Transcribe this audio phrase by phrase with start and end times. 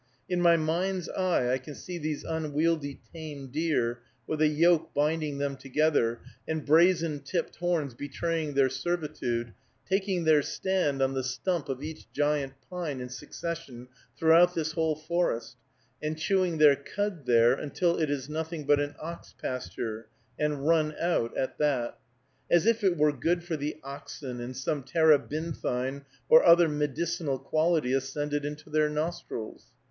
[0.27, 5.37] In my mind's eye, I can see these unwieldy tame deer, with a yoke binding
[5.37, 9.53] them together, and brazen tipped horns betraying their servitude,
[9.87, 14.95] taking their stand on the stump of each giant pine in succession throughout this whole
[14.95, 15.55] forest,
[16.01, 20.07] and chewing their cud there, until it is nothing but an ox pasture,
[20.39, 21.99] and run out at that.
[22.49, 27.93] As if it were good for the oxen, and some terebinthine or other medicinal quality
[27.93, 29.65] ascended into their nostrils.